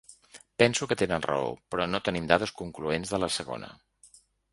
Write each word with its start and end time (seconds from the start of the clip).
Penso 0.61 0.85
que 0.91 0.95
tenen 1.01 1.25
raó, 1.25 1.51
però 1.75 1.85
no 1.91 2.01
tenim 2.07 2.29
dades 2.31 2.53
concloents 2.63 3.13
de 3.17 3.21
la 3.25 3.31
segona. 3.37 3.71